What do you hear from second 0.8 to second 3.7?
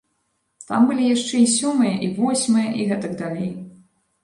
былі яшчэ і сёмае, і восьмае, і гэтак далей.